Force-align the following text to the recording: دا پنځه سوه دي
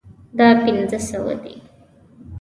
دا 0.37 0.49
پنځه 0.61 0.99
سوه 1.09 1.33
دي 1.43 1.55